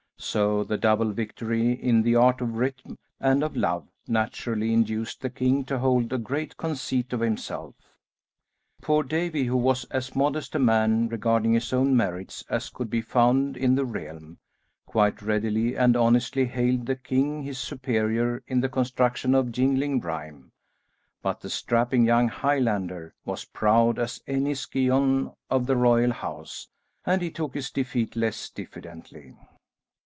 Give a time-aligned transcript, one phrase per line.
[0.23, 5.31] So the double victory in the art of rhythm and of love naturally induced the
[5.31, 7.73] king to hold a great conceit of himself.
[8.83, 13.01] Poor Davie, who was as modest a man regarding his own merits as could be
[13.01, 14.37] found in the realm,
[14.85, 20.51] quite readily and honestly hailed the king his superior in the construction of jingling rhyme,
[21.23, 26.67] but the strapping young Highlander was proud as any scion of the royal house,
[27.07, 29.35] and he took his defeat less diffidently.